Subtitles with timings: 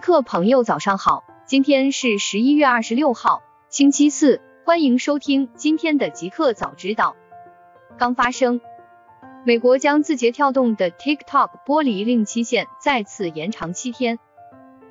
[0.00, 7.16] 客朋友早上好，今天是十一月二十六号，星期四，欢迎收听今天的极客早知道。
[7.98, 8.60] 刚发生，
[9.44, 14.18] 美国将字节跳动的 TikTok 剥离令期限再次延长七天。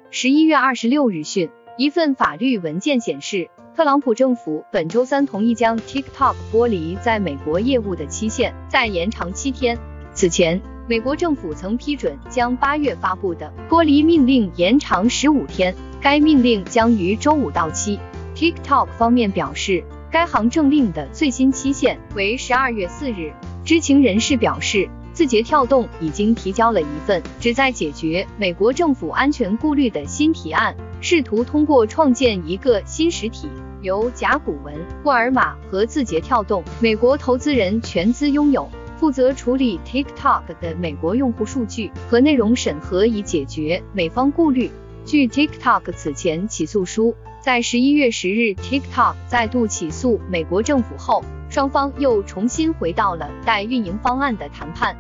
[0.10, 9.78] 十一月二十六日讯，一份法律文件显示，特朗普政府本周三同意将 TikTok 剥离在美国业务的期限再延长七天。
[10.14, 10.77] 此前。
[10.90, 18.00] 美国政府曾批准将八月发布的剥离命令延长十五天，该命令将于周五到期。
[18.34, 23.34] TikTok 方面表示，该行政令的最新期限为十二月四日。
[23.66, 33.50] 知情人士表示，字节跳动已经提交了一份旨在解决美国政府安全顾虑的新提案，试图通过创建一个新实体，
[33.82, 38.70] 由甲骨文、沃尔玛和字节跳动美国投资人全资拥有。
[38.98, 44.72] 负责处理 TikTok 的美国用户数据和内容审核，以解决美方顾虑。
[45.06, 54.98] 据 TikTok 此前起诉书，在十一月十日，TikTok 再度起诉美国政府后，双方又重新回到了代运营方案的谈判。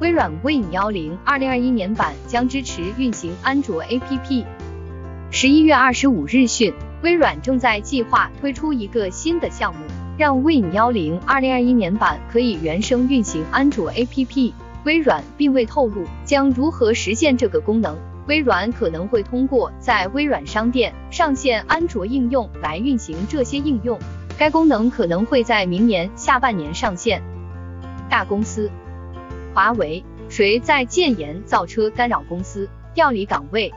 [0.00, 4.44] 微软 Win 幺零二零二一年版将支持运行安卓 APP。
[5.30, 9.80] 十一月二十五日讯，微软正在计划推出一个新的项目。
[10.18, 14.52] 让 Win 幺零二零二一年版可以原生运行安卓 APP。
[14.84, 17.96] 微软并未透露将如何实现这个功能。
[18.26, 23.96] 微软可能会通过在微软商店上线安卓应用来运行这些应用。
[24.36, 27.22] 该功能可能会在明年下半年上线。
[28.10, 28.68] 大公司，
[29.54, 33.72] 华为，谁在建言造车干扰公司，调离岗位？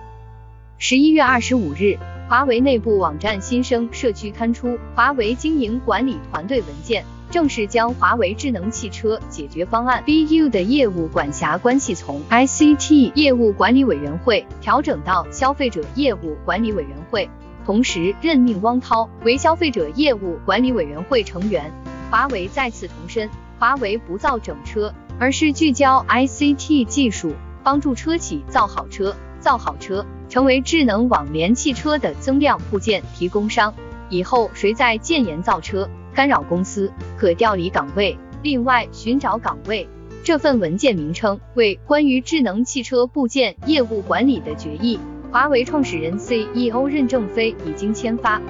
[0.79, 1.99] 十一月二十五日。
[2.31, 17.29] 华为内部网站新生社区刊出华为经营管理团队文件，正式将华为智能汽车解决方案 BU 的业务管辖关系从 ICT 业务管理委员会调整到消费者业务管理委员会，
[17.65, 21.69] 同时任命汪涛为消费者业务管理委员会成员。
[22.09, 30.05] 华为再次重申，华为不造整车，而是聚焦 ICT 技术，帮助车企造好车，造好车。
[30.31, 33.73] 成为智能网联汽车的增量部件提供商，
[34.09, 39.85] 以后谁在建言造车干扰公司，可调离岗位，另外寻找岗位。
[40.23, 44.97] 这份文件名称为关于智能汽车部件业务管理的决议。
[45.33, 48.41] 华为创始人 CEO 任正非已经签发。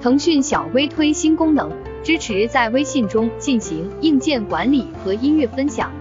[0.00, 1.70] 腾讯小微推新功能，
[2.02, 5.92] 支持在微信中进行硬件管理和音乐分享。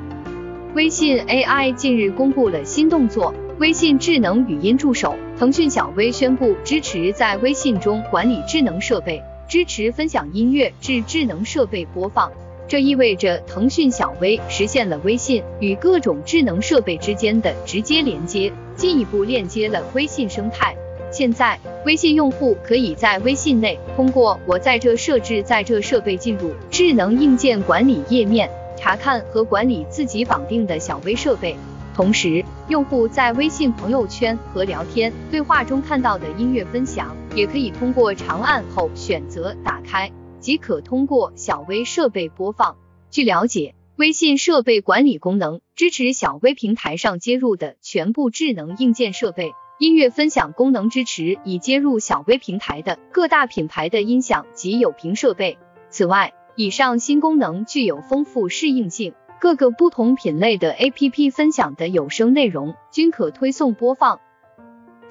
[0.73, 3.33] 微信 AI 近日公布了新动作。
[3.59, 12.31] 微信智能语音助手，腾讯小微宣布支持在微信中管理智能设备，支持分享音乐至智能设备播放。
[12.67, 20.75] 这意味着腾讯小微实现了微信与各种智能设备之间的直接连接，进一步链接了微信生态。
[21.11, 31.55] 现在，微信用户可以在微信内通过“我在这设置在这设备”进入智能硬件管理页面，查看和管理自己绑定的小微设备。
[31.93, 42.77] 同时，用户在微信朋友圈和聊天对话中看到的音乐分享，也可以通过长按后选择打开，即可通过小微设备播放。
[43.11, 55.59] 据了解，微信设备管理功能支持小微平台上接入的全部智能硬件设备，音乐分享功能支持已接入小微平台的各大品牌的音响及有屏设备。
[55.91, 59.13] 此外，以上新功能具有丰富适应性。
[59.43, 64.21] 各个不同品类的 APP 分享的有声内容均可推送播放。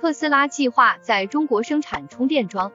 [0.00, 2.72] 特斯拉计划在中国生产充电桩。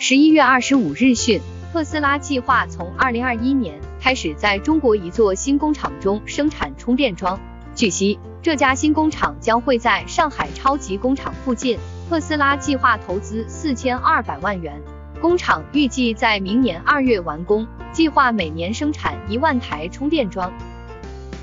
[0.00, 1.40] 十一月二十五日讯，
[1.72, 7.38] 特斯拉计划从二零二一年开始在中国一座新工厂中生产充电桩。
[7.76, 11.78] 据悉，这家新工厂将会在上海超级工厂附近。
[12.10, 14.82] 特斯拉计划投资四千二百万元，
[15.20, 17.64] 工厂预计在明年二月完工。
[17.94, 20.52] 计划每年生产一万台充电桩。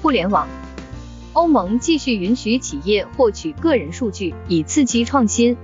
[0.02, 0.46] 互联网，
[1.32, 5.56] 欧盟继续允许企业获取个人数据，以刺激创新。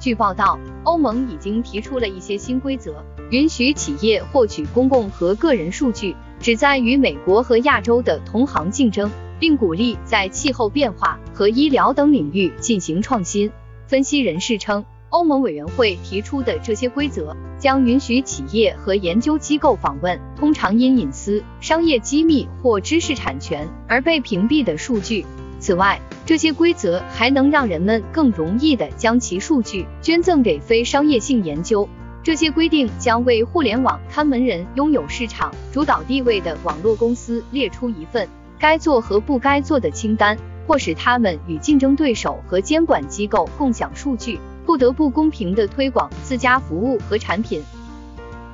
[0.00, 13.52] 据报道，欧盟已经提出了一些新规则，允许企业获取公共和个人数据，旨在与美国和亚洲的同行竞争，并鼓励在气候变化和医疗等领域进行创新。
[13.86, 14.86] 分析人士称。
[15.10, 25.24] 欧盟委员会提出的这些规则将允许企业和研究机构访问通常因隐私、商业机密或知识产权而被屏蔽的数据。
[25.58, 31.88] 此外，这些规则还能让人们更容易地将其数据捐赠给非商业性研究。
[32.22, 38.28] 这些规定将为互联网看门人拥有市场主导地位的网络公司列出一份
[38.58, 40.36] 该做和不该做的清单。
[40.66, 44.38] 或使他们与竞争对手和监管机构共享数据，
[44.68, 47.62] 不得不公平地推广自家服务和产品。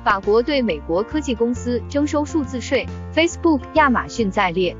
[0.01, 4.77] 法国对美国科技公司征收数字税，Facebook、亚马逊在列。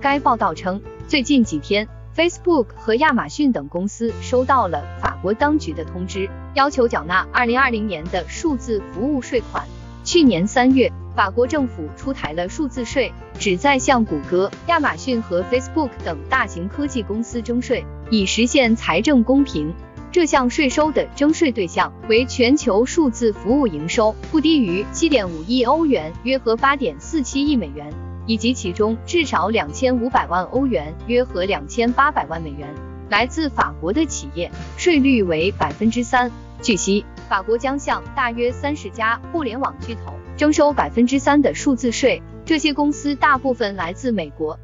[0.00, 1.86] 该报道称，最近几天
[2.16, 9.64] ，Facebook 和亚马逊等公司收到了法国当局的通知，要求缴纳2020年的数字服务税款。
[10.02, 19.72] 去年三月，法国政府出台了数字税，旨在向谷歌、亚马逊和 Facebook 等大型科技公司征税，以实现财政公平。
[20.14, 27.92] 这项税收的征税对象为全球数字服务营收不低于七点五亿欧元，约合八点四七亿美元，
[28.24, 32.72] 以及其中至少两千五百万欧元，约合两千八百万美元
[33.10, 36.30] 来自法国的企业，税率为百分之三。
[36.62, 44.56] 据悉，法国将向大约三十家互联网巨头征收百分之三的数字税，这些公司大部分来自美国。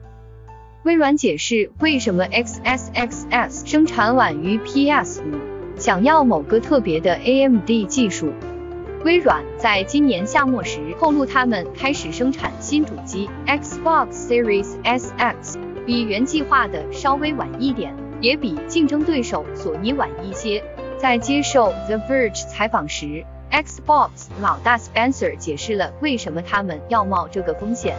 [0.82, 5.20] 微软解释为什么 XSXS 生产晚于 PS5，
[5.76, 8.32] 想要某个特别的 AMD 技术。
[9.04, 20.64] 微软在今年夏末时透露，他们开始生产新主机 Xbox Series SX，比原计划的稍微晚一点，也比竞争对手索尼晚一些。
[20.96, 24.08] 在接受 The Verge 采访时，Xbox
[24.40, 27.96] 老大 Spencer 解释了为什么他们要冒这个风险。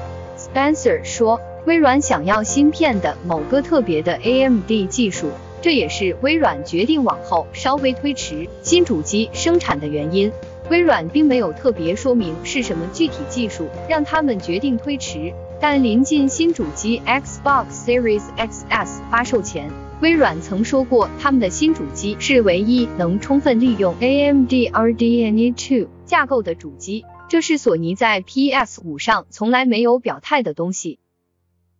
[0.54, 1.40] Spencer 说。
[1.68, 5.30] 微软想要芯片的某个特别的 AMD 技术，
[5.62, 10.32] 这也是微软决定往后稍微推迟新主机生产的原因。
[10.72, 19.70] 微软并没有特别说明是什么具体技术让他们决定推迟，但临近新主机 Xbox Series XS 发售前，
[20.02, 31.00] 微软曾说过他们的新主机是唯一能充分利用 AMD RDNA 2架构的主机，这是索尼在 PS5 上从来没有表态的东西。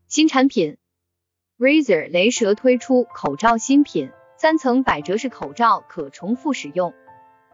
[0.08, 0.78] 新产品
[1.60, 6.94] ，Razer 雷蛇推出口罩新品，三层百褶式口罩可重复使用。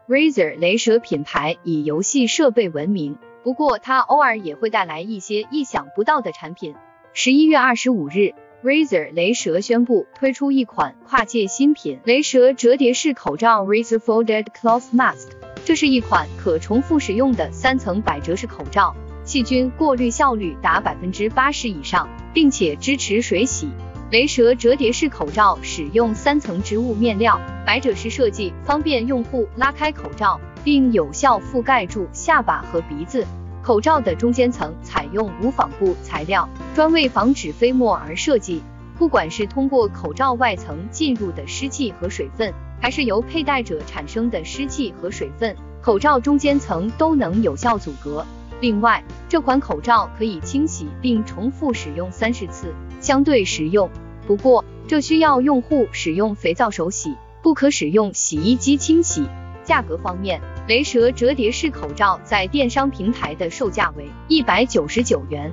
[0.06, 6.76] Razer 雷蛇品牌以游戏设备闻名，不过它偶尔也会带来一些意想不到的产品。
[7.14, 15.37] 十一月二十五日，Razer 雷蛇宣布推出一款跨界新品——雷蛇折叠式口罩 Razer Folded Cloth Mask。
[15.68, 18.96] 这是一款可重复使用的三层百褶式口罩。
[19.26, 23.68] 细菌过滤效率达百分之八十以上，并且支持水洗。
[24.10, 33.26] 雷蛇折叠式口罩使用三层织物面料，百褶式设计方便用户拉开口罩，并有效覆盖住下巴和鼻子。
[33.62, 38.62] 口罩的中间层采用无纺布材料，专为防止飞沫而设计。
[38.98, 48.24] 不管是通过口罩外层进入的湿气和水分，还是由佩戴者产生的湿气和水分，口罩中间层都能有效阻隔。
[48.60, 53.88] 另外，这款口罩可以清洗并重复使用三十次，相对实用。
[54.26, 59.26] 不过，这需要用户使用肥皂手洗，不可使用洗衣机清洗。
[59.64, 65.52] 价格方面，雷蛇折叠式口罩在电商平台的售价为一百九十九元。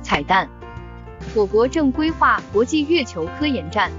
[0.00, 0.48] 彩蛋：
[1.34, 3.90] 我国正规划国际月球科研站。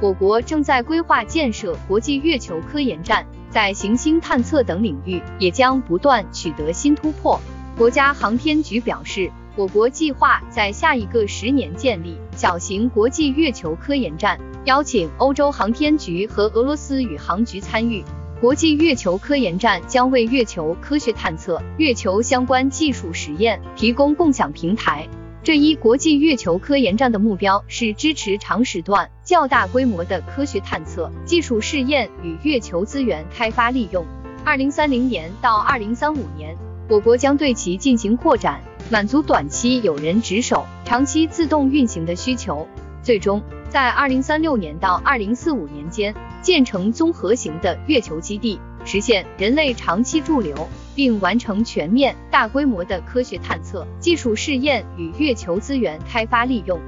[0.00, 3.26] 我国正在规划建设国际月球科研站。
[3.50, 7.40] 在行星探测等领域，也将不断取得新突破。
[7.76, 18.04] 国家航天局表示，我国计划在下一个十年建立小型国际月球科研站，邀请欧洲航天局和俄罗斯宇航局参与。
[18.40, 25.08] 国际月球科研站将为月球科学探测、月球相关技术实验提供共享平台。
[25.42, 34.04] 这一国际月球科研站的目标是支持长时段、较大规模的科学探测、技术试验与月球资源开发利用。
[34.44, 36.54] 二零三零年到二零三五年，
[36.90, 42.68] 我国将对其进行扩展，满足短期有人值守、长期自动运行的需求。
[43.02, 48.60] 最终，在二零三六年到二零四五年间，建成综合型的月球基地。
[48.84, 50.68] 实现人类长期驻留，
[51.00, 56.78] 并完成全面、大规模的科学探测、技术试验与月球资源开发利用。